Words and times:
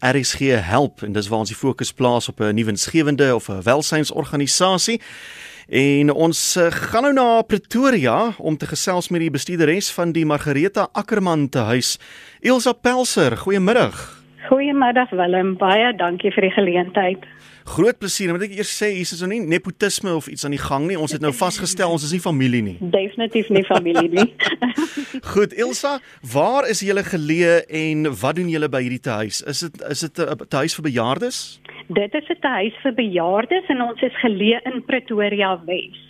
RSG 0.00 0.38
help 0.64 1.02
en 1.02 1.12
dis 1.12 1.28
waar 1.28 1.38
ons 1.38 1.48
die 1.48 1.58
fokus 1.58 1.92
plaas 1.92 2.28
op 2.28 2.40
'n 2.40 2.54
nuwensgewende 2.54 3.34
of 3.34 3.48
'n 3.48 3.62
welsynsorganisasie. 3.62 5.00
En 5.68 6.12
ons 6.12 6.56
uh, 6.56 6.66
gaan 6.70 7.02
nou 7.02 7.12
na 7.12 7.42
Pretoria 7.42 8.34
om 8.38 8.56
te 8.56 8.66
gesels 8.66 9.08
met 9.08 9.20
die 9.20 9.30
bestuurderes 9.30 9.90
van 9.90 10.12
die 10.12 10.26
Margareta 10.26 10.88
Ackerman 10.92 11.48
te 11.48 11.58
huis. 11.58 11.98
Elsa 12.40 12.72
Pelser, 12.72 13.36
goeiemiddag. 13.36 14.19
Goeiemiddag 14.48 15.10
Willem, 15.10 15.56
baie 15.60 15.92
dankie 15.96 16.30
vir 16.32 16.46
die 16.46 16.52
geleentheid. 16.54 17.24
Groot 17.68 17.98
plesier. 18.00 18.32
Moet 18.32 18.46
ek 18.48 18.54
eers 18.56 18.72
sê 18.72 18.88
hier 18.94 19.04
is 19.04 19.20
nou 19.20 19.28
nie 19.28 19.40
nepotisme 19.44 20.14
of 20.16 20.30
iets 20.32 20.46
aan 20.48 20.54
die 20.56 20.62
gang 20.62 20.86
nie. 20.88 20.96
Ons 20.98 21.12
het 21.12 21.22
nou 21.22 21.32
vasgestel 21.36 21.92
ons 21.92 22.06
is 22.06 22.14
nie 22.16 22.22
familie 22.24 22.62
nie. 22.64 22.76
Definitief 22.80 23.50
nie 23.52 23.64
familie 23.68 24.08
nie. 24.08 24.28
Goed, 25.32 25.52
Elsa, 25.52 25.98
waar 26.32 26.68
is 26.72 26.80
julle 26.86 27.04
geleë 27.04 27.66
en 27.82 28.08
wat 28.22 28.40
doen 28.40 28.48
julle 28.48 28.70
by 28.72 28.80
hierdie 28.86 29.16
huis? 29.20 29.42
Is 29.44 29.60
dit 29.66 29.84
is 29.92 30.06
dit 30.08 30.24
'n 30.24 30.56
huis 30.56 30.74
vir 30.78 30.88
bejaardes? 30.88 31.60
Dit 31.88 32.14
is 32.14 32.30
'n 32.30 32.54
huis 32.56 32.76
vir 32.82 32.94
bejaardes 32.94 33.68
en 33.68 33.82
ons 33.82 34.02
is 34.02 34.16
geleë 34.24 34.64
in 34.72 34.84
Pretoria 34.88 35.60
Wes. 35.66 36.09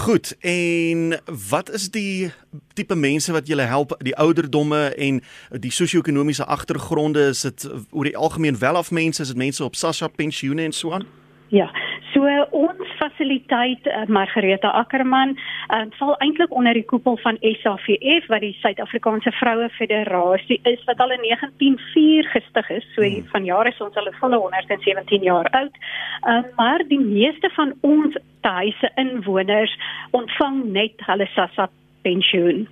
Goed, 0.00 0.36
en 0.40 1.20
wat 1.50 1.70
is 1.70 1.90
die 1.90 2.30
tipe 2.72 2.94
mense 2.94 3.32
wat 3.32 3.46
julle 3.46 3.66
help, 3.68 3.92
die 3.98 4.16
ouderdomme 4.16 4.94
en 4.96 5.18
die 5.60 5.70
sosio-ekonomiese 5.70 6.44
agtergronde? 6.44 7.26
Is 7.34 7.42
dit 7.44 7.66
oor 7.90 8.08
die 8.08 8.16
algemeen 8.16 8.56
welaf 8.58 8.90
mense, 8.90 9.20
is 9.22 9.28
dit 9.28 9.36
mense 9.36 9.64
op 9.64 9.76
SASSA 9.76 10.08
pensioene 10.08 10.64
en 10.64 10.72
so 10.72 10.94
aan? 10.96 11.04
Ja, 11.52 11.66
so 12.14 12.24
ons 12.56 12.94
fasiliteit 12.96 13.86
uh, 13.90 14.06
Margareta 14.08 14.70
Ackerman 14.80 15.36
uh, 15.36 15.82
val 15.98 16.16
eintlik 16.24 16.52
onder 16.54 16.72
die 16.78 16.86
koepel 16.94 17.20
van 17.20 17.36
SAVF 17.42 18.32
wat 18.32 18.40
die 18.40 18.56
Suid-Afrikaanse 18.62 19.34
Vroue 19.36 19.68
Federasie 19.76 20.60
is 20.62 20.80
wat 20.88 21.04
al 21.04 21.12
in 21.18 21.28
1904 21.28 22.32
gestig 22.38 22.72
is. 22.78 22.88
So 22.94 23.04
hmm. 23.04 23.28
van 23.34 23.44
jare 23.44 23.68
is 23.68 23.84
ons 23.84 24.00
al 24.00 24.08
volle 24.22 24.40
117 24.48 25.28
jaar 25.28 25.52
oud. 25.60 25.80
Uh, 26.24 26.40
maar 26.56 26.88
die 26.88 27.02
meeste 27.04 27.52
van 27.52 27.76
ons 27.80 28.16
huise 28.48 28.90
inwoners 28.96 29.78
ontvang 30.10 30.64
net 30.72 30.92
hulle 31.06 31.26
SASSA 31.34 31.68
pensioen. 32.02 32.68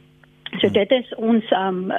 So 0.57 0.71
dit 0.73 0.91
is 0.91 1.09
ons 1.21 1.45
um 1.53 1.91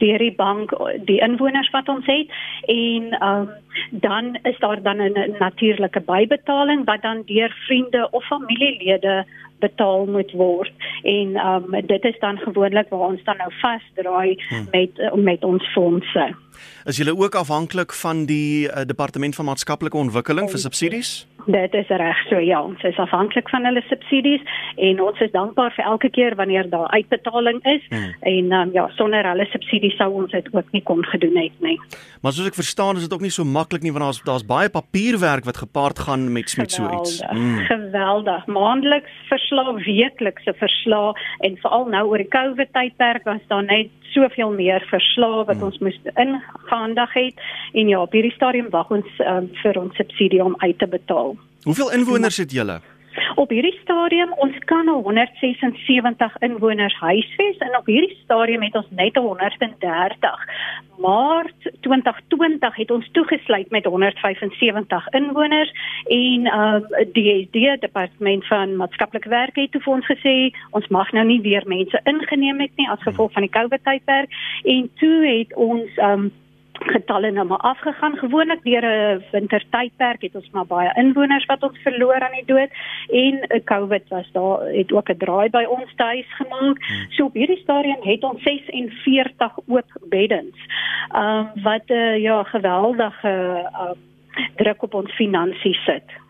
deur 0.00 0.18
die 0.18 0.34
bank 0.34 0.72
die 1.06 1.20
inwoners 1.22 1.70
wat 1.74 1.88
ons 1.92 2.06
het 2.10 2.32
en 2.72 3.12
um 3.22 3.50
dan 3.90 4.34
is 4.42 4.58
daar 4.58 4.82
dan 4.82 5.02
'n 5.02 5.36
natuurlike 5.38 6.00
bybetaling 6.00 6.84
wat 6.84 7.02
dan 7.02 7.22
deur 7.26 7.54
vriende 7.66 8.10
of 8.10 8.24
familielede 8.26 9.24
betaal 9.58 10.06
moet 10.06 10.32
word 10.32 10.72
en 11.02 11.36
um 11.46 11.86
dit 11.86 12.04
is 12.04 12.18
dan 12.20 12.38
gewoonlik 12.38 12.88
waar 12.88 13.08
ons 13.08 13.24
dan 13.24 13.36
nou 13.36 13.52
vasdraai 13.60 14.34
hmm. 14.48 14.68
met 14.72 15.14
met 15.14 15.44
ons 15.44 15.72
fondse. 15.72 16.34
Is 16.84 16.96
julle 16.96 17.16
ook 17.16 17.34
afhanklik 17.34 17.92
van 17.92 18.24
die 18.24 18.68
uh, 18.68 18.84
departement 18.86 19.34
van 19.34 19.44
maatskaplike 19.44 19.96
ontwikkeling 19.96 20.50
vir 20.50 20.58
subsidies? 20.58 21.26
Dit 21.46 21.74
is 21.78 21.88
reg 21.88 22.22
so 22.28 22.38
ja, 22.42 22.58
ons 22.62 22.82
is 22.82 22.98
afhanklik 22.98 23.48
van 23.52 23.64
hulle 23.68 23.82
subsidies 23.86 24.42
en 24.82 25.00
ons 25.02 25.20
is 25.22 25.30
dankbaar 25.30 25.70
vir 25.76 25.84
elke 25.86 26.10
keer 26.10 26.34
wanneer 26.34 26.66
daar 26.70 26.90
uitbetaling 26.90 27.60
is 27.70 27.84
hmm. 27.92 28.14
en 28.20 28.52
um, 28.60 28.72
ja, 28.74 28.88
sonder 28.98 29.28
hulle 29.30 29.46
subsidies 29.52 29.94
sou 30.00 30.10
ons 30.22 30.34
dit 30.34 30.48
ook 30.52 30.72
nie 30.74 30.82
kon 30.82 31.04
gedoen 31.12 31.38
het 31.38 31.60
nie. 31.62 31.76
Maar 32.22 32.34
soos 32.34 32.50
ek 32.50 32.58
verstaan 32.58 32.98
is 32.98 33.06
dit 33.06 33.14
ook 33.14 33.22
nie 33.22 33.30
so 33.34 33.46
maklik 33.46 33.86
nie 33.86 33.94
want 33.94 34.08
daar's 34.08 34.22
daar's 34.26 34.46
baie 34.46 34.72
papierwerk 34.72 35.46
wat 35.46 35.62
gepaard 35.62 36.02
gaan 36.08 36.26
met 36.32 36.56
met 36.58 36.72
so 36.72 36.90
iets. 36.98 37.20
Hmm. 37.30 37.62
Geweldig. 37.70 38.46
Maandeliks 38.46 39.14
verslae, 39.30 39.76
weeklikse 39.86 40.54
verslae 40.58 41.14
en 41.46 41.58
veral 41.62 41.86
nou 41.94 42.04
oor 42.10 42.22
die 42.24 42.32
COVID 42.32 42.74
tydperk 42.74 43.24
was 43.24 43.42
daar 43.52 43.64
net 43.64 43.94
soveel 44.16 44.50
meer 44.50 44.82
verslae 44.90 45.44
wat 45.44 45.56
hmm. 45.56 45.70
ons 45.70 45.78
moes 45.84 45.98
ingehandig 46.14 47.12
het 47.14 47.42
en 47.72 47.88
ja, 47.88 48.02
op 48.02 48.14
hierdie 48.16 48.34
stadium 48.34 48.70
wag 48.74 48.90
ons 48.90 49.20
um, 49.22 49.50
vir 49.62 49.78
ons 49.80 49.94
subsidie 50.00 50.42
om 50.44 50.56
uit 50.64 50.78
te 50.78 50.88
betaal. 50.90 51.35
Hoeveel 51.66 51.92
inwoners 51.92 52.36
het 52.36 52.52
julle? 52.52 52.80
Op 53.34 53.50
hierdie 53.50 53.78
stadium 53.82 54.32
ons 54.44 54.58
kan 54.70 54.88
176 54.88 56.36
inwoners 56.46 56.94
huisves 57.00 57.58
en 57.58 57.74
op 57.76 57.86
hierdie 57.90 58.18
stadium 58.22 58.62
het 58.62 58.76
ons 58.78 58.86
net 58.90 59.16
130. 59.16 60.44
Maart 61.02 61.66
2020 61.80 62.76
het 62.76 62.90
ons 62.90 63.10
toegesluit 63.18 63.70
met 63.70 63.84
175 63.84 65.08
inwoners 65.08 65.74
en 66.06 66.46
uh 66.46 67.02
die 67.18 67.48
die 67.50 67.78
departement 67.82 68.46
van 68.46 68.76
maatskaplike 68.76 69.28
werk 69.28 69.58
het 69.58 69.74
vir 69.82 69.94
ons 69.98 70.10
gesê 70.14 70.36
ons 70.70 70.86
mag 70.88 71.10
nou 71.12 71.26
nie 71.26 71.42
weer 71.42 71.66
mense 71.66 72.00
ingeneem 72.04 72.62
het 72.62 72.78
nie 72.78 72.90
as 72.94 73.02
gevolg 73.10 73.34
van 73.34 73.42
die 73.42 73.56
COVID 73.58 73.82
tydperk 73.82 74.42
en 74.62 74.90
toe 75.02 75.16
het 75.26 75.62
ons 75.70 76.02
um 76.14 76.30
getalle 76.78 77.30
nou 77.30 77.46
maar 77.46 77.58
afgegaan. 77.58 78.16
Gewoonlik 78.16 78.62
deur 78.62 78.84
'n 78.84 79.24
wintertydperk 79.32 80.22
het 80.22 80.34
ons 80.34 80.50
maar 80.50 80.66
baie 80.66 80.92
inwoners 80.94 81.46
wat 81.46 81.62
ons 81.62 81.78
verloor 81.78 82.20
aan 82.20 82.38
die 82.38 82.54
dood 82.54 82.70
en 83.10 83.34
'n 83.48 83.64
COVID 83.64 84.08
was 84.08 84.30
daar 84.32 84.60
het 84.60 84.92
ook 84.92 85.08
'n 85.10 85.16
draai 85.18 85.50
by 85.50 85.64
ons 85.68 85.92
huis 85.96 86.34
gemaak. 86.34 86.78
Hmm. 86.86 87.10
So 87.10 87.24
op 87.24 87.34
hierdie 87.34 87.60
stadium 87.62 88.02
het 88.02 88.22
ons 88.22 88.42
46 88.42 89.58
oop 89.66 89.90
beddens. 90.08 90.56
Ehm 91.12 91.38
um, 91.38 91.62
wat 91.62 91.88
'n 91.88 91.92
uh, 91.92 92.18
ja 92.18 92.42
geweldige 92.42 93.32
uh, 93.72 93.90
druk 94.56 94.82
op 94.82 94.94
ons 94.94 95.12
finansies 95.12 95.84
sit. 95.84 96.25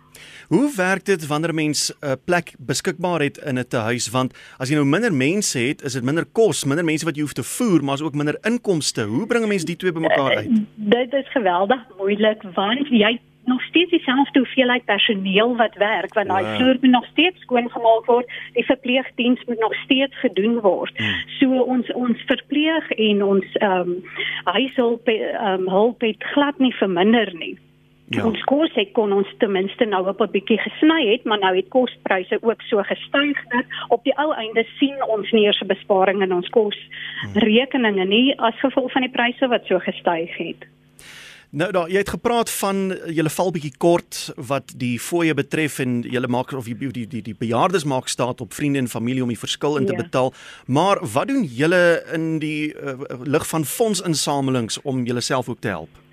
Hoe 0.48 0.72
werk 0.76 1.04
dit 1.04 1.26
wanneer 1.26 1.54
mens 1.54 1.90
'n 1.90 2.06
uh, 2.06 2.12
plek 2.24 2.54
beskikbaar 2.58 3.20
het 3.20 3.36
in 3.38 3.58
'n 3.58 3.76
huis 3.76 4.10
want 4.10 4.34
as 4.58 4.68
jy 4.68 4.74
nou 4.74 4.86
minder 4.86 5.12
mense 5.12 5.58
het, 5.58 5.82
is 5.82 5.92
dit 5.92 6.02
minder 6.02 6.24
kos, 6.32 6.64
minder 6.64 6.84
mense 6.84 7.04
wat 7.04 7.16
jy 7.16 7.22
hoef 7.22 7.32
te 7.32 7.42
voer, 7.42 7.84
maar 7.84 7.94
is 7.94 8.02
ook 8.02 8.14
minder 8.14 8.38
inkomste. 8.42 9.02
Hoe 9.04 9.26
bring 9.26 9.44
'n 9.44 9.48
mens 9.48 9.64
die 9.64 9.76
twee 9.76 9.92
bymekaar 9.92 10.36
uit? 10.36 10.48
Uh, 10.48 10.64
dit 10.76 11.12
is 11.12 11.28
geweldig 11.30 11.80
moeilik 11.98 12.42
want 12.54 12.88
jy 12.88 13.20
nog 13.46 13.62
steeds 13.62 13.90
dieselfde 13.90 14.38
hoeveelheid 14.38 14.84
personeel 14.84 15.56
wat 15.56 15.74
werk 15.74 16.14
want 16.14 16.28
daai 16.28 16.44
wow. 16.44 16.56
vloer 16.56 16.76
moet 16.80 16.90
nog 16.90 17.06
steeds 17.06 17.40
skoon 17.40 17.70
gemaak 17.70 18.04
word 18.06 18.32
die 18.52 18.64
verpleegdiens 18.64 19.44
moet 19.46 19.58
nog 19.58 19.74
steeds 19.84 20.18
gedoen 20.18 20.60
word 20.60 20.98
hmm. 20.98 21.14
so 21.38 21.60
ons 21.74 21.92
ons 21.92 22.24
verpleeg 22.26 22.90
en 22.90 23.22
ons 23.22 23.52
ehm 23.52 23.92
um, 23.92 23.94
huishulp 24.44 25.08
ehm 25.08 25.46
um, 25.52 25.68
hulp 25.68 26.00
het 26.00 26.28
glad 26.34 26.58
nie 26.58 26.74
verminder 26.74 27.32
nie 27.34 27.54
Ja. 28.14 28.22
Ons 28.22 28.38
kos 28.46 28.70
het 28.78 28.92
kon 28.94 29.10
ons 29.12 29.30
ten 29.40 29.50
minste 29.50 29.84
nou 29.84 30.04
op 30.06 30.20
'n 30.20 30.30
bietjie 30.30 30.58
gesny 30.58 31.10
het, 31.10 31.24
maar 31.24 31.38
nou 31.38 31.56
het 31.56 31.68
kospryse 31.68 32.38
ook 32.40 32.62
so 32.62 32.82
gestyg 32.82 33.38
dat 33.50 33.64
op 33.88 34.04
die 34.04 34.14
ou 34.18 34.32
einde 34.32 34.64
sien 34.78 34.94
ons 35.08 35.30
nie 35.32 35.44
eers 35.44 35.60
'n 35.60 35.66
besparing 35.66 36.22
in 36.22 36.32
ons 36.32 36.48
kosrekeninge 36.48 38.04
nie 38.04 38.38
as 38.38 38.54
gevolg 38.60 38.92
van 38.92 39.02
die 39.02 39.10
pryse 39.10 39.48
wat 39.48 39.66
so 39.66 39.78
gestyg 39.78 40.36
het. 40.36 40.66
Nou 41.50 41.72
daar 41.72 41.88
jy 41.88 41.98
het 41.98 42.08
gepraat 42.08 42.50
van 42.50 42.96
julle 43.06 43.30
val 43.30 43.50
bietjie 43.50 43.74
kort 43.78 44.32
wat 44.36 44.72
die 44.76 44.98
fooie 45.00 45.34
betref 45.34 45.78
en 45.78 46.02
julle 46.02 46.28
maak 46.28 46.52
of 46.52 46.64
die 46.64 46.76
die 46.92 47.06
die, 47.06 47.22
die 47.22 47.36
bejaardes 47.38 47.84
maak 47.84 48.08
staat 48.08 48.40
op 48.40 48.52
vriende 48.52 48.78
en 48.78 48.88
familie 48.88 49.22
om 49.22 49.28
die 49.28 49.38
verskil 49.38 49.76
in 49.76 49.86
te 49.86 49.92
ja. 49.92 50.02
betaal. 50.02 50.32
Maar 50.66 50.98
wat 51.12 51.28
doen 51.28 51.44
julle 51.44 52.04
in 52.12 52.38
die 52.38 52.74
uh, 52.74 52.92
lig 53.22 53.46
van 53.48 53.64
fondsinsamelings 53.64 54.82
om 54.82 55.04
julleself 55.04 55.48
ook 55.48 55.60
te 55.60 55.68
help? 55.68 56.05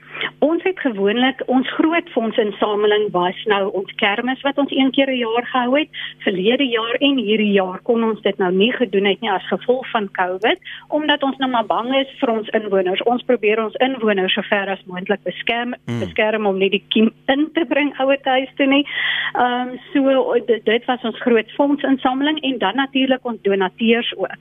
Gewoonlik 0.83 1.43
ons 1.47 1.69
groot 1.77 2.09
fondsinsameling 2.11 3.05
was 3.15 3.37
nou 3.47 3.69
ons 3.79 3.91
kermis 4.01 4.41
wat 4.43 4.57
ons 4.59 4.71
een 4.71 4.91
keer 4.91 5.07
'n 5.11 5.17
jaar 5.17 5.45
gehou 5.45 5.79
het. 5.79 5.89
Verlede 6.25 6.67
jaar 6.67 6.95
en 6.99 7.17
hierdie 7.17 7.51
jaar 7.51 7.79
kon 7.83 8.03
ons 8.03 8.21
dit 8.21 8.37
nou 8.37 8.51
nie 8.51 8.71
gedoen 8.71 9.05
het 9.05 9.21
nie 9.21 9.31
as 9.31 9.47
gevolg 9.47 9.89
van 9.91 10.11
COVID 10.11 10.59
omdat 10.89 11.23
ons 11.23 11.37
nou 11.37 11.49
maar 11.51 11.65
bang 11.65 11.95
is 11.95 12.09
vir 12.19 12.29
ons 12.29 12.49
inwoners. 12.49 13.03
Ons 13.03 13.23
probeer 13.23 13.63
ons 13.63 13.75
inwoners 13.75 14.33
sover 14.33 14.69
as 14.69 14.83
moontlik 14.85 15.23
beskerm, 15.23 15.73
mm. 15.85 15.99
beskerm 15.99 16.45
om 16.45 16.57
nie 16.57 16.69
die 16.69 16.83
kiem 16.89 17.13
in 17.27 17.49
te 17.53 17.65
bring 17.65 17.93
ouer 17.99 18.19
huis 18.23 18.49
toe 18.55 18.67
nie. 18.67 18.85
Ehm 19.33 19.69
um, 19.69 19.79
so 19.93 20.33
dit, 20.45 20.65
dit 20.65 20.85
was 20.85 21.03
ons 21.03 21.21
groot 21.21 21.51
fondsinsameling 21.51 22.39
en 22.41 22.57
dan 22.57 22.75
natuurlik 22.75 23.25
ons 23.25 23.41
donateurs 23.41 24.13
ook. 24.17 24.35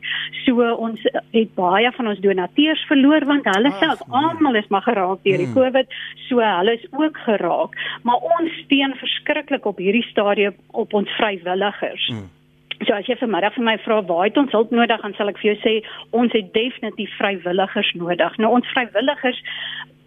So 0.44 0.74
ons 0.74 1.00
het 1.30 1.54
baie 1.54 1.92
van 1.92 2.06
ons 2.06 2.18
donateurs 2.18 2.84
verloor 2.88 3.24
want 3.24 3.44
hulle 3.44 3.72
self 3.78 4.00
almal 4.08 4.54
is 4.54 4.68
maar 4.68 4.82
geraak 4.82 5.22
deur 5.22 5.38
die 5.38 5.46
mm. 5.46 5.54
COVID 5.54 5.86
so 6.28 6.31
hulle 6.40 6.72
is 6.78 6.86
ook 6.90 7.16
geraak, 7.26 7.74
maar 8.02 8.16
ons 8.16 8.52
steun 8.64 8.94
verskriklik 8.96 9.66
op 9.66 9.78
hierdie 9.78 10.06
stadium 10.10 10.54
op 10.70 10.94
ons 10.94 11.10
vrywilligers. 11.18 12.08
Mm. 12.08 12.30
So 12.86 12.94
as 12.94 13.06
jy 13.06 13.16
vanmiddag 13.20 13.54
vir 13.54 13.64
my 13.64 13.76
vra 13.84 14.00
waar 14.02 14.24
het 14.26 14.38
ons 14.40 14.54
hulp 14.56 14.70
nodig, 14.70 15.02
dan 15.02 15.14
sal 15.14 15.30
ek 15.30 15.38
vir 15.38 15.52
jou 15.52 15.58
sê 15.62 15.74
ons 16.10 16.32
het 16.32 16.52
definitief 16.54 17.12
vrywilligers 17.18 17.92
nodig. 17.94 18.38
Nou 18.38 18.54
ons 18.58 18.72
vrywilligers 18.74 19.42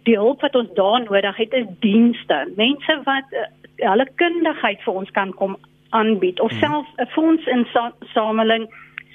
die 0.08 0.18
hulp 0.18 0.42
wat 0.44 0.54
ons 0.54 0.74
daar 0.76 1.00
nodig 1.04 1.36
het 1.36 1.54
is 1.56 1.70
dienste. 1.80 2.42
Mense 2.56 2.98
wat 3.04 3.32
uh, 3.32 3.46
hulle 3.82 4.06
kundigheid 4.20 4.82
vir 4.84 5.00
ons 5.02 5.10
kan 5.16 5.32
kom 5.40 5.56
aanbied 5.96 6.40
of 6.40 6.52
mm. 6.52 6.58
selfs 6.58 6.92
'n 7.00 7.08
fonds 7.14 7.46
in 7.46 7.66
sameling 8.12 8.68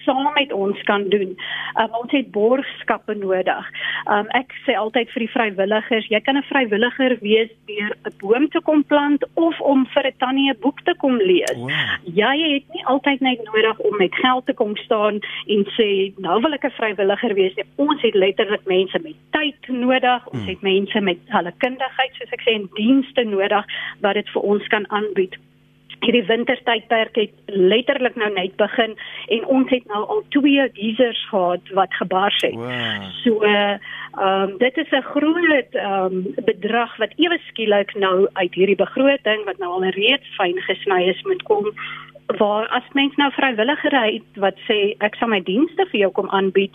saam 0.06 0.34
met 0.34 0.54
ons 0.54 0.82
kan 0.90 1.08
doen. 1.10 1.36
Um, 1.82 1.96
ons 2.02 2.12
het 2.12 2.32
borgskappe 2.32 3.16
nodig. 3.20 3.70
Um, 4.12 4.28
ek 4.38 4.54
sê 4.66 4.76
altyd 4.78 5.10
vir 5.14 5.26
die 5.26 5.34
vrywilligers, 5.36 6.10
jy 6.10 6.22
kan 6.26 6.38
'n 6.38 6.50
vrywilliger 6.50 7.18
wees 7.22 7.52
deur 7.68 7.92
'n 8.06 8.14
boom 8.20 8.48
te 8.50 8.62
kom 8.62 8.84
plant 8.84 9.24
of 9.36 9.60
om 9.62 9.86
vir 9.94 10.08
'n 10.08 10.18
tannie 10.18 10.50
'n 10.52 10.60
boek 10.62 10.82
te 10.84 10.96
kom 10.98 11.18
lees. 11.18 11.58
Wow. 11.58 11.70
Jy 12.06 12.36
het 12.54 12.66
nie 12.74 12.86
altyd 12.86 13.20
net 13.22 13.40
nodig 13.44 13.80
om 13.80 13.98
met 13.98 14.16
geld 14.16 14.46
te 14.46 14.54
kom 14.54 14.76
staan 14.76 15.20
en 15.48 15.66
sê 15.78 16.14
nou 16.18 16.42
wil 16.42 16.54
ek 16.54 16.66
'n 16.66 16.78
vrywilliger 16.80 17.34
wees. 17.34 17.56
Ons 17.76 18.02
het 18.02 18.14
letterlik 18.14 18.66
mense 18.66 19.00
met 19.04 19.16
tyd 19.32 19.68
nodig. 19.68 20.28
Ons 20.28 20.42
hmm. 20.42 20.50
het 20.50 20.62
mense 20.62 21.00
met 21.02 21.18
hulle 21.28 21.54
kundigheid, 21.58 22.14
soos 22.14 22.32
ek 22.32 22.42
sê, 22.42 22.54
en 22.54 22.70
dienste 22.76 23.24
nodig 23.24 23.66
wat 24.02 24.14
dit 24.14 24.30
vir 24.30 24.42
ons 24.42 24.68
kan 24.68 24.86
aanbied 24.90 25.36
hierdie 26.02 26.26
wintertydperk 26.26 27.16
het 27.16 27.34
letterlik 27.46 28.16
nou 28.16 28.30
net 28.34 28.56
begin 28.58 28.96
en 29.36 29.46
ons 29.56 29.70
het 29.70 29.86
nou 29.92 30.02
al 30.16 30.24
twee 30.34 30.68
geysers 30.74 31.22
gehad 31.30 31.74
wat 31.78 31.94
gebars 32.00 32.42
het. 32.42 32.58
Wow. 32.58 33.10
So 33.24 33.42
ehm 33.42 33.80
um, 34.20 34.58
dit 34.58 34.78
is 34.78 34.92
'n 34.92 35.02
groot 35.14 35.72
ehm 35.72 36.06
um, 36.06 36.34
bedrag 36.46 36.98
wat 36.98 37.14
ewe 37.16 37.40
skielik 37.48 37.96
nou 37.96 38.28
uit 38.34 38.54
hierdie 38.54 38.82
begroting 38.86 39.46
wat 39.46 39.58
nou 39.58 39.72
al 39.72 39.86
reeds 39.90 40.28
fyn 40.38 40.58
gesny 40.68 41.02
is 41.14 41.22
moet 41.24 41.44
kom 41.44 41.66
waar 42.38 42.68
as 42.68 42.84
mens 42.94 43.16
nou 43.16 43.32
vrywilligery 43.32 44.22
wat 44.36 44.58
sê 44.68 44.96
ek 45.00 45.16
sal 45.16 45.28
my 45.28 45.42
dienste 45.44 45.86
vir 45.92 46.00
jou 46.00 46.12
kom 46.12 46.30
aanbied 46.30 46.74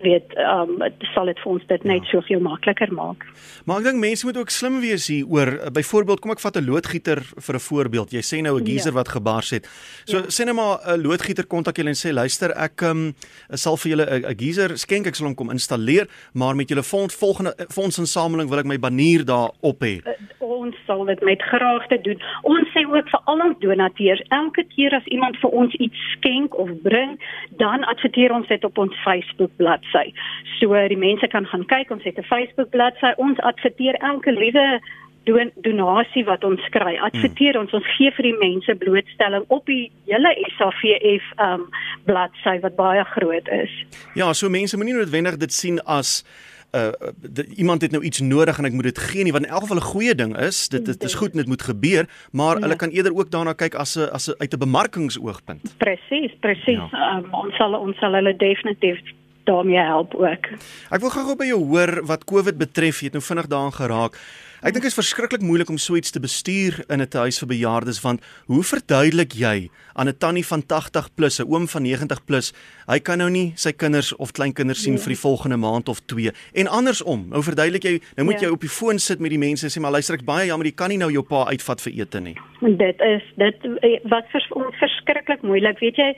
weet 0.00 0.34
ehm 0.34 0.82
um, 0.82 0.92
sal 1.14 1.26
dit 1.30 1.40
vir 1.42 1.52
ons 1.52 1.66
dit 1.66 1.84
net 1.84 2.04
ja. 2.04 2.10
soveel 2.10 2.40
makliker 2.40 2.92
maak. 2.94 3.26
Maar 3.66 3.82
ek 3.82 3.88
dink 3.90 4.00
mense 4.02 4.26
moet 4.26 4.38
ook 4.40 4.50
slim 4.50 4.80
wees 4.80 5.08
hier 5.10 5.26
oor 5.26 5.52
uh, 5.56 5.70
byvoorbeeld 5.74 6.20
kom 6.20 6.34
ek 6.34 6.44
vat 6.44 6.56
'n 6.56 6.68
loodgieter 6.70 7.22
vir 7.46 7.54
'n 7.54 7.66
voorbeeld. 7.68 8.12
Jy 8.12 8.22
sê 8.22 8.42
nou 8.42 8.58
'n 8.60 8.66
geyser 8.66 8.92
ja. 8.92 8.98
wat 8.98 9.08
gebars 9.08 9.50
het. 9.50 9.66
So 10.04 10.18
ja. 10.18 10.30
sê 10.30 10.44
net 10.44 10.54
maar 10.54 10.78
'n 10.86 11.02
loodgieter 11.02 11.46
kontak 11.46 11.76
julle 11.76 11.94
en 11.94 12.02
sê 12.04 12.12
luister 12.12 12.50
ek 12.56 12.82
ehm 12.82 12.90
um, 12.90 13.14
sal 13.54 13.76
vir 13.76 13.90
julle 13.90 14.06
'n 14.06 14.38
geyser 14.38 14.78
skenk 14.78 15.06
ek 15.06 15.14
sal 15.14 15.26
hom 15.26 15.34
kom 15.34 15.50
installeer, 15.50 16.08
maar 16.32 16.54
met 16.54 16.68
julle 16.68 16.82
fonds 16.82 17.14
volgende 17.14 17.54
fondsinsameling 17.68 18.48
wil 18.48 18.58
ek 18.58 18.66
my 18.66 18.78
banier 18.78 19.24
daar 19.24 19.50
op 19.60 19.80
hê. 19.82 20.00
Uh, 20.04 20.38
ons 20.58 20.76
sal 20.86 21.04
dit 21.04 21.20
met 21.20 21.42
graagte 21.42 22.00
doen. 22.06 22.22
Ons 22.42 22.70
sê 22.74 22.84
ook 22.86 23.08
vir 23.12 23.20
al 23.30 23.44
ons 23.46 23.58
donateurs, 23.62 24.22
elke 24.40 24.64
keer 24.74 24.94
as 24.98 25.06
iemand 25.14 25.38
vir 25.42 25.54
ons 25.62 25.74
iets 25.86 26.04
skenk 26.16 26.56
of 26.58 26.72
bring, 26.82 27.16
dan 27.62 27.86
adverteer 27.92 28.34
ons 28.34 28.48
dit 28.50 28.64
op 28.64 28.78
ons 28.78 29.02
Facebook 29.04 29.52
bladsy. 29.88 30.12
So 30.60 30.74
die 30.88 30.98
mense 30.98 31.26
kan 31.28 31.46
gaan 31.46 31.66
kyk, 31.66 31.90
ons 31.90 32.04
het 32.04 32.18
'n 32.18 32.22
Facebook 32.22 32.70
bladsy. 32.70 33.12
Ons 33.16 33.38
adverteer 33.38 33.94
elke 33.94 34.32
liewe 34.32 34.80
doen 35.24 35.50
donasie 35.54 36.24
wat 36.24 36.44
ons 36.44 36.68
kry. 36.70 36.96
Adverteer 36.96 37.52
hmm. 37.52 37.60
ons, 37.60 37.72
ons 37.72 37.96
gee 37.96 38.10
vir 38.10 38.22
die 38.22 38.38
mense 38.38 38.74
blootstelling 38.74 39.44
op 39.48 39.66
die 39.66 39.90
hele 40.06 40.34
SAVF 40.56 41.24
um 41.38 41.68
bladsy 42.04 42.60
wat 42.60 42.76
baie 42.76 43.04
groot 43.04 43.48
is. 43.48 43.70
Ja, 44.14 44.32
so 44.32 44.48
mense 44.48 44.76
moenie 44.76 44.94
noodwendig 44.94 45.36
dit 45.36 45.52
sien 45.52 45.80
as 45.84 46.24
uh 46.72 46.92
de, 47.20 47.46
iemand 47.56 47.82
het 47.82 47.90
nou 47.90 48.02
iets 48.04 48.20
nodig 48.20 48.58
en 48.58 48.64
ek 48.64 48.72
moet 48.72 48.84
dit 48.84 48.98
gee 48.98 49.24
nie 49.24 49.32
want 49.32 49.46
in 49.46 49.50
elk 49.50 49.62
geval 49.64 49.80
'n 49.80 49.92
goeie 49.92 50.14
ding 50.14 50.36
is 50.36 50.68
dit 50.68 50.84
dit 50.84 51.02
is 51.02 51.14
goed 51.14 51.30
en 51.30 51.38
dit 51.38 51.46
moet 51.46 51.62
gebeur 51.62 52.04
maar 52.32 52.54
ja. 52.54 52.60
hulle 52.60 52.76
kan 52.76 52.90
eerder 52.90 53.14
ook 53.16 53.30
daarna 53.30 53.52
kyk 53.52 53.74
as 53.74 53.96
'n 53.96 54.08
as 54.12 54.28
'n 54.28 54.34
uit 54.38 54.52
'n 54.52 54.58
bemarkingsoogpunt. 54.58 55.74
Presies, 55.78 56.32
presies. 56.40 56.90
Ja. 56.92 57.16
Um, 57.16 57.34
ons 57.34 57.56
sal 57.56 57.74
ons 57.74 57.96
sal 57.96 58.12
hulle 58.12 58.36
definitief 58.36 59.00
daarmee 59.48 59.80
help 59.80 60.14
ook. 60.14 60.50
Ek 60.92 61.00
wil 61.00 61.14
gou-gou 61.14 61.36
by 61.40 61.48
jou 61.48 61.62
hoor 61.72 61.98
wat 62.08 62.28
COVID 62.28 62.60
betref, 62.60 63.00
jy 63.00 63.10
het 63.10 63.18
nou 63.18 63.24
vinnig 63.24 63.48
daaraan 63.50 63.76
geraak. 63.76 64.20
Ek 64.58 64.74
dink 64.74 64.82
dit 64.82 64.90
is 64.90 64.96
verskriklik 64.98 65.44
moeilik 65.46 65.68
om 65.70 65.76
so 65.78 65.94
iets 65.94 66.10
te 66.10 66.18
bestuur 66.18 66.80
in 66.90 66.98
'n 66.98 67.06
huis 67.06 67.38
vir 67.38 67.48
bejaardes 67.48 68.00
want 68.02 68.24
hoe 68.50 68.62
verduidelik 68.62 69.32
jy 69.38 69.70
aan 69.94 70.08
'n 70.08 70.18
tannie 70.18 70.46
van 70.46 70.66
80 70.66 71.14
plus, 71.14 71.38
'n 71.38 71.46
oom 71.46 71.68
van 71.68 71.82
90 71.82 72.24
plus, 72.24 72.52
hy 72.88 72.98
kan 72.98 73.18
nou 73.18 73.30
nie 73.30 73.52
sy 73.54 73.70
kinders 73.72 74.16
of 74.16 74.32
kleinkinders 74.32 74.82
sien 74.82 74.94
nee. 74.94 75.02
vir 75.02 75.14
die 75.14 75.20
volgende 75.20 75.56
maand 75.56 75.88
of 75.88 76.00
2 76.06 76.32
en 76.54 76.66
andersom. 76.66 77.28
Nou 77.28 77.42
verduidelik 77.42 77.82
jy, 77.82 78.00
nou 78.16 78.24
moet 78.24 78.40
ja. 78.40 78.46
jy 78.46 78.52
op 78.52 78.60
die 78.60 78.68
foon 78.68 78.98
sit 78.98 79.20
met 79.20 79.30
die 79.30 79.38
mense 79.38 79.64
en 79.64 79.70
sê 79.70 79.80
maar 79.80 79.92
luister 79.92 80.14
ek 80.14 80.24
baie 80.24 80.46
jammer, 80.46 80.66
jy 80.66 80.74
kan 80.74 80.88
nie 80.88 80.98
nou 80.98 81.12
jou 81.12 81.22
pa 81.22 81.46
uitvat 81.46 81.80
vir 81.80 81.92
ete 81.92 82.20
nie. 82.20 82.36
Dit 82.60 83.00
is 83.00 83.22
dit 83.36 83.56
eh, 83.82 84.00
wat 84.10 84.26
vir 84.32 84.42
ons 84.50 84.74
verskriklik 84.74 85.42
moeilik, 85.42 85.78
weet 85.78 85.96
jy, 85.96 86.14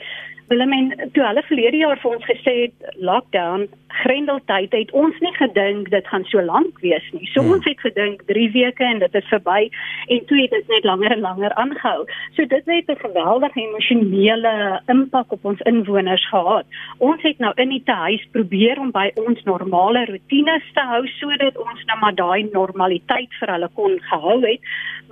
Hulle 0.51 0.67
men 0.67 0.89
toe 1.15 1.23
hulle 1.23 1.43
verlede 1.47 1.79
jaar 1.79 1.99
vir 2.03 2.17
ons 2.17 2.25
gesê 2.27 2.55
het 2.65 2.97
lockdown, 2.99 3.69
grendeltyd 4.03 4.73
het 4.73 4.93
ons 4.97 5.19
nie 5.25 5.33
gedink 5.37 5.91
dit 5.93 6.07
gaan 6.13 6.25
so 6.31 6.43
lank 6.43 6.79
wees 6.85 7.07
nie. 7.13 7.27
So 7.33 7.43
hmm. 7.43 7.57
ons 7.57 7.69
het 7.69 7.81
gedink 7.81 8.23
3 8.31 8.47
weke 8.57 8.85
en 8.85 9.03
dit 9.03 9.19
is 9.21 9.29
verby 9.33 9.69
en 10.09 10.25
toe 10.31 10.41
het 10.41 10.55
dit 10.57 10.73
net 10.75 10.89
langer 10.89 11.17
en 11.17 11.25
langer 11.25 11.55
aangehou. 11.65 12.07
So 12.37 12.47
dit 12.47 12.73
het 12.75 12.91
'n 12.91 13.05
geweldige 13.05 13.61
emosionele 13.61 14.55
impak 14.87 15.33
op 15.33 15.45
ons 15.45 15.61
inwoners 15.61 16.29
gehad. 16.29 16.67
Ons 16.99 17.23
het 17.23 17.39
nou 17.39 17.53
in 17.57 17.69
die 17.69 17.83
huis 17.85 18.25
probeer 18.33 18.79
om 18.79 18.91
by 18.91 19.11
ons 19.15 19.43
normale 19.45 20.05
rotines 20.05 20.67
te 20.75 20.85
hou 20.93 21.07
sodat 21.07 21.59
ons 21.59 21.85
nou 21.85 21.99
maar 21.99 22.15
daai 22.15 22.49
normaliteit 22.53 23.33
vir 23.41 23.53
hulle 23.53 23.69
kon 23.75 24.01
gehou 24.01 24.41
het. 24.47 24.61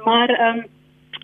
Maar 0.04 0.28
ehm 0.28 0.58
um, 0.58 0.64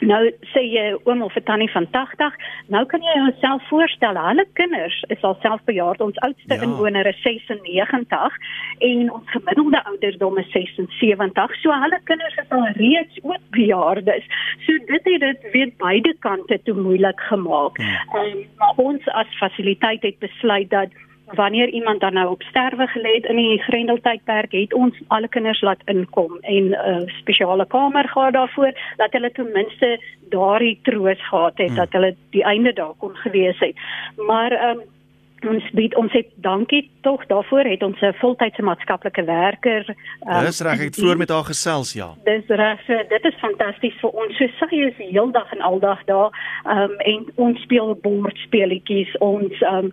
Nou 0.02 0.20
sê 0.50 0.62
jy 0.67 0.85
oom 1.06 1.23
of 1.23 1.37
tannie 1.46 1.70
van 1.70 1.87
80, 1.94 2.35
nou 2.75 2.82
kan 2.91 3.02
jy 3.05 3.14
jouself 3.20 3.62
voorstel, 3.69 4.19
hulle 4.19 4.44
kinders 4.58 4.96
is 5.14 5.23
alself 5.23 5.62
bejaard. 5.69 6.02
Ons 6.02 6.19
oudste 6.26 6.55
ja. 6.55 6.62
inwoner 6.67 7.06
is 7.06 7.20
96 7.23 8.38
en 8.88 9.12
ons 9.14 9.31
gemiddelde 9.37 9.85
ouderdom 9.93 10.38
is 10.43 10.50
76. 10.50 11.56
So 11.62 11.79
hulle 11.85 12.00
kinders 12.11 12.37
is 12.43 12.50
al 12.50 12.67
reeds 12.81 13.23
ook 13.23 13.49
bejaardes. 13.55 14.26
So 14.67 14.79
dit 14.91 15.11
het 15.12 15.20
dit 15.20 15.49
weer 15.52 15.73
beide 15.79 16.14
kante 16.26 16.58
te 16.62 16.75
moeilik 16.75 17.20
gemaak. 17.31 17.79
Ja. 17.79 18.02
Um, 18.19 18.44
maar 18.58 18.75
ons 18.76 19.08
as 19.14 19.38
fasiliteit 19.38 20.02
het 20.02 20.19
besluit 20.19 20.70
dat 20.70 20.91
wanneer 21.26 21.69
iemand 21.69 22.00
dan 22.00 22.12
nou 22.12 22.31
op 22.31 22.43
sterwe 22.43 22.87
gelê 22.87 23.15
het 23.15 23.25
in 23.25 23.37
die 23.37 23.62
grendeltydperk 23.62 24.53
het 24.53 24.75
ons 24.75 24.99
alle 25.06 25.29
kinders 25.29 25.61
laat 25.61 25.82
inkom 25.85 26.38
en 26.41 26.65
'n 26.65 26.73
uh, 26.73 27.06
spesiale 27.06 27.67
kamer 27.67 28.09
gehad 28.09 28.32
daarvoor 28.32 28.73
dat 28.97 29.12
hulle 29.12 29.32
ten 29.32 29.50
minste 29.53 30.00
daardie 30.29 30.79
troos 30.82 31.29
gehad 31.29 31.56
het 31.56 31.67
hmm. 31.67 31.76
dat 31.76 31.93
hulle 31.93 32.15
die 32.31 32.44
einde 32.44 32.73
daar 32.73 32.94
kon 32.99 33.17
gewees 33.17 33.59
het 33.59 33.76
maar 34.17 34.53
um, 34.71 34.81
ons 35.49 35.70
bied 35.76 35.94
ons 35.96 36.12
het 36.12 36.29
dankie 36.44 36.91
tog 37.05 37.26
daarvoor 37.26 37.64
het 37.69 37.82
ons 37.82 38.00
'n 38.00 38.12
voltydse 38.12 38.62
maatskaplike 38.62 39.25
werker. 39.25 39.94
Um, 40.26 40.44
dis 40.44 40.61
reg, 40.61 40.79
ek 40.81 40.85
het 40.91 40.96
vroeër 40.96 41.17
met 41.17 41.29
haar 41.29 41.44
gesels, 41.44 41.93
ja. 41.93 42.14
Dis 42.25 42.46
reg, 42.46 42.81
so, 42.87 42.94
dit 43.08 43.25
is 43.25 43.35
fantasties 43.41 43.96
vir 44.00 44.11
ons. 44.11 44.37
So 44.37 44.46
sy 44.58 44.76
is 44.76 44.96
heeldag 44.96 45.52
en 45.52 45.61
aldag 45.61 46.05
daar. 46.05 46.31
Ehm 46.64 46.91
um, 46.91 46.96
en 46.99 47.32
ons 47.35 47.61
speel 47.61 47.99
bordspeletjies, 48.02 49.17
ons 49.19 49.61
ehm 49.61 49.76
um, 49.76 49.93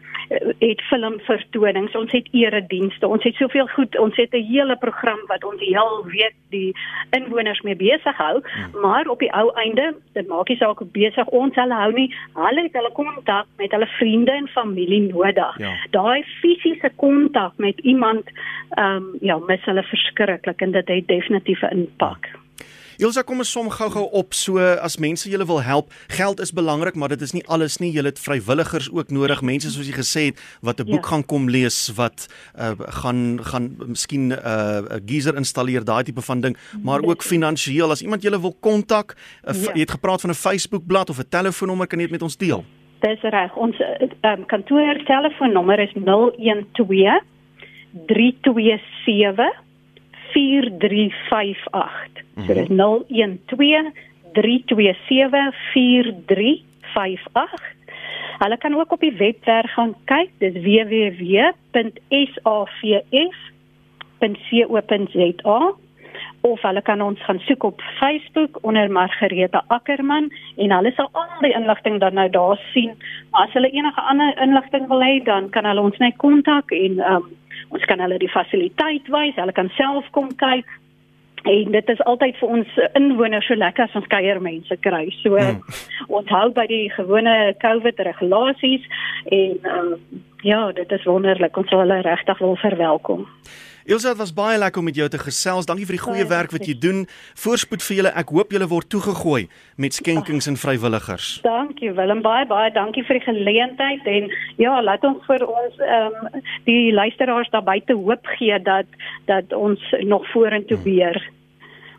het 0.60 0.82
filmvertonings, 0.82 1.96
ons 1.96 2.12
het 2.12 2.28
eredienste. 2.32 3.08
Ons 3.08 3.24
het 3.24 3.36
soveel 3.36 3.68
goed. 3.68 4.00
Ons 4.00 4.16
het 4.16 4.34
'n 4.34 4.46
hele 4.54 4.76
program 4.76 5.20
wat 5.28 5.44
ons 5.44 5.60
die 5.60 5.78
hele 5.78 6.04
week 6.06 6.36
die 6.50 6.76
inwoners 7.10 7.62
mee 7.62 7.76
besig 7.76 8.18
hou, 8.18 8.42
hmm. 8.42 8.82
maar 8.82 9.08
op 9.08 9.20
die 9.20 9.34
ou 9.34 9.52
einde, 9.54 9.96
dit 10.14 10.28
maak 10.28 10.48
nie 10.48 10.58
saak 10.58 10.78
hoe 10.78 10.88
besig 10.88 11.28
ons 11.28 11.56
hulle 11.56 11.74
hou 11.74 11.92
nie. 11.92 12.16
Hulle 12.34 12.62
het 12.62 12.74
hulle 12.74 12.92
kontak 12.92 13.46
met 13.58 13.72
hulle 13.72 13.88
vriende 13.88 14.32
en 14.32 14.48
familie 14.48 15.02
nodig 15.02 15.41
dag. 15.42 15.58
Ja. 15.62 15.74
Daai 15.98 16.22
fisiese 16.42 16.92
kontak 16.96 17.58
met 17.58 17.80
iemand 17.94 18.30
ehm 18.70 18.96
um, 18.96 19.10
ja, 19.22 19.40
mis 19.48 19.66
hulle 19.70 19.84
verskriklik 19.84 20.62
en 20.62 20.72
dit 20.78 20.96
het 20.96 21.08
definitief 21.08 21.62
'n 21.62 21.76
impak. 21.78 22.32
Ilse 23.02 23.24
kom 23.26 23.40
ons 23.42 23.50
som 23.50 23.70
gou-gou 23.74 24.04
op 24.20 24.36
so 24.38 24.62
as 24.62 25.00
mense 25.02 25.26
julle 25.30 25.46
wil 25.50 25.62
help. 25.66 25.94
Geld 26.14 26.42
is 26.44 26.52
belangrik, 26.54 26.94
maar 26.96 27.10
dit 27.10 27.22
is 27.26 27.32
nie 27.34 27.42
alles 27.50 27.80
nie. 27.82 27.90
Julle 27.96 28.12
het 28.12 28.20
vrywilligers 28.22 28.92
ook 28.94 29.10
nodig. 29.10 29.42
Mense 29.42 29.72
soos 29.74 29.88
jy 29.90 29.96
gesê 29.96 30.26
het 30.30 30.42
wat 30.62 30.80
'n 30.80 30.86
boek 30.86 31.06
ja. 31.06 31.10
gaan 31.10 31.26
kom 31.26 31.50
lees, 31.50 31.90
wat 31.98 32.28
uh, 32.60 32.78
gaan 33.02 33.40
gaan 33.42 33.74
miskien 33.88 34.30
'n 34.30 34.38
uh, 34.38 35.02
geyser 35.06 35.36
installeer, 35.36 35.84
daai 35.84 36.04
tipe 36.04 36.22
van 36.22 36.42
ding, 36.42 36.58
maar 36.84 37.02
ook 37.02 37.24
finansiëel. 37.24 37.90
As 37.90 38.02
iemand 38.02 38.22
julle 38.22 38.42
wil 38.42 38.54
kontak, 38.60 39.16
uh, 39.50 39.54
ja. 39.54 39.74
jy 39.74 39.80
het 39.80 39.98
gepraat 39.98 40.22
van 40.22 40.30
'n 40.30 40.44
Facebook-blad 40.46 41.10
of 41.10 41.18
'n 41.18 41.30
telefoonnommer, 41.30 41.88
kan 41.88 42.00
jy 42.00 42.06
dit 42.06 42.12
met 42.12 42.22
ons 42.22 42.38
deel? 42.38 42.66
Dis 43.02 43.22
reg. 43.34 43.56
Ons 43.58 43.80
um, 43.82 44.46
kantoor 44.46 45.00
telefoonnommer 45.08 45.80
is 45.82 45.90
012 45.98 47.24
327 48.08 49.50
4358. 50.32 52.24
So 52.46 52.54
dis 52.54 52.70
012 52.70 53.92
327 54.38 55.50
4358. 55.74 57.80
Hulle 58.42 58.58
kan 58.58 58.76
ook 58.76 58.92
op 58.92 59.00
die 59.00 59.18
webwerf 59.18 59.74
gaan 59.74 59.96
kyk. 60.10 60.30
Dis 60.42 60.54
www.savf.co.za 60.54 61.60
of 66.42 66.62
hulle 66.62 66.82
kan 66.82 67.02
ons 67.02 67.22
gaan 67.26 67.40
soek 67.46 67.64
op 67.64 67.82
Facebook 68.00 68.58
onder 68.62 68.92
Margareta 68.92 69.64
Ackerman 69.68 70.32
en 70.58 70.74
hulle 70.76 70.92
sal 70.96 71.10
al 71.12 71.46
die 71.46 71.54
inligting 71.54 72.00
dan 72.00 72.14
nou 72.14 72.30
daar 72.30 72.60
sien. 72.74 72.94
Maar 73.32 73.48
as 73.48 73.54
hulle 73.54 73.72
enige 73.72 74.02
ander 74.02 74.42
inligting 74.42 74.88
wil 74.88 75.04
hê, 75.04 75.24
dan 75.24 75.50
kan 75.50 75.66
hulle 75.66 75.82
ons 75.82 75.98
net 75.98 76.18
kontak 76.18 76.72
en 76.72 77.00
um, 77.14 77.28
ons 77.70 77.86
kan 77.86 78.00
hulle 78.00 78.18
die 78.22 78.32
fasiliteit 78.32 79.08
wys. 79.14 79.38
Hulle 79.38 79.56
kan 79.56 79.70
self 79.78 80.10
kom 80.12 80.34
kyk. 80.36 80.66
En 81.50 81.72
dit 81.74 81.88
is 81.90 82.02
altyd 82.06 82.38
vir 82.38 82.52
ons 82.58 82.76
inwoners 82.94 83.48
so 83.50 83.58
lekker 83.58 83.88
as 83.88 83.96
ons 83.98 84.10
kuiermense 84.10 84.78
kry. 84.86 85.08
So 85.22 85.38
hmm. 85.38 85.62
ons 86.10 86.30
hou 86.30 86.50
by 86.54 86.68
die 86.70 86.86
gewone 86.94 87.56
COVID 87.62 88.02
regulasies 88.06 88.86
en 89.26 89.58
uh, 89.66 89.98
ja, 90.46 90.62
dit 90.78 90.92
is 90.92 91.10
wonderlik. 91.10 91.58
Ons 91.58 91.70
sal 91.74 91.86
hulle 91.86 92.02
regtig 92.06 92.42
wil 92.42 92.58
verwelkom. 92.62 93.26
Ilse, 93.86 94.08
dit 94.08 94.18
was 94.18 94.34
baie 94.34 94.58
lekker 94.62 94.80
om 94.80 94.86
met 94.86 94.96
jou 94.96 95.08
te 95.10 95.18
gesels. 95.18 95.66
Dankie 95.66 95.86
vir 95.90 95.98
die 95.98 96.04
goeie 96.04 96.28
werk 96.30 96.54
wat 96.54 96.68
jy 96.70 96.76
doen. 96.78 97.04
Voorspoed 97.44 97.84
vir 97.84 97.98
julle. 97.98 98.14
Ek 98.22 98.30
hoop 98.30 98.54
julle 98.54 98.68
word 98.70 98.90
toegegooi 98.94 99.48
met 99.82 99.98
skenkings 99.98 100.48
en 100.52 100.58
vrywilligers. 100.62 101.40
Dankie 101.46 101.92
Willem, 101.98 102.22
baie 102.22 102.46
baie 102.50 102.72
dankie 102.76 103.04
vir 103.08 103.20
die 103.20 103.26
geleentheid 103.26 104.06
en 104.06 104.32
ja, 104.62 104.78
laat 104.86 105.04
ons 105.08 105.22
vir 105.28 105.46
ons 105.48 105.82
ehm 105.82 106.18
um, 106.22 106.42
die 106.66 106.94
luisteraars 106.94 107.50
daar 107.50 107.66
buite 107.66 107.98
hoop 107.98 108.34
gee 108.38 108.58
dat 108.62 108.90
dat 109.26 109.54
ons 109.54 109.82
nog 110.06 110.28
vorentoe 110.32 110.78
beer. 110.86 111.18
Hmm. 111.18 111.40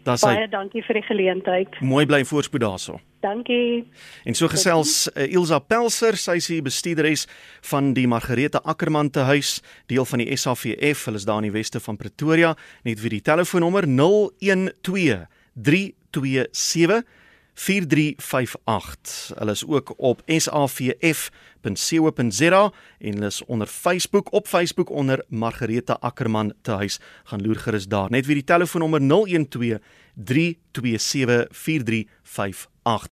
Baie 0.05 0.49
dankie 0.51 0.83
vir 0.83 0.99
die 0.99 1.07
geleentheid. 1.07 1.81
Mooi 1.81 2.07
bly 2.07 2.25
voorspoed 2.27 2.63
daarso. 2.63 2.99
Dankie. 3.23 3.87
En 4.27 4.35
so 4.35 4.51
gesels 4.51 5.07
uh, 5.15 5.23
Ilse 5.31 5.61
Pelser, 5.71 6.17
sy 6.19 6.35
is 6.41 6.49
die 6.51 6.63
bestuurderes 6.65 7.29
van 7.71 7.93
die 7.95 8.09
Margarete 8.11 8.59
Ackermann 8.67 9.13
te 9.15 9.23
huis, 9.29 9.61
deel 9.87 10.07
van 10.11 10.19
die 10.25 10.35
SAVF. 10.35 11.07
Hulle 11.07 11.21
is 11.23 11.27
daar 11.29 11.39
in 11.43 11.47
die 11.53 11.55
weste 11.55 11.79
van 11.81 11.97
Pretoria. 12.01 12.57
Net 12.83 12.99
vir 13.03 13.15
die 13.15 13.23
telefoonnommer 13.23 13.87
012 13.87 15.29
327 15.55 17.03
4358. 17.55 19.39
Hulle 19.39 19.51
is 19.51 19.67
ook 19.67 19.95
op 19.97 20.23
savf.co.za 20.27 21.13
en 22.99 23.13
hulle 23.13 23.27
is 23.27 23.45
onder 23.45 23.67
Facebook 23.67 24.33
op 24.33 24.47
Facebook 24.49 24.91
onder 24.91 25.25
Margareta 25.29 25.97
Ackermann 26.01 26.53
te 26.63 26.71
huis. 26.71 27.01
Gaan 27.25 27.43
loer 27.43 27.57
gerus 27.59 27.87
daar. 27.87 28.11
Net 28.11 28.27
weer 28.27 28.35
die 28.43 28.45
telefoonnommer 28.45 29.01
012 29.01 29.79
327 30.15 31.47
4358. 31.51 33.11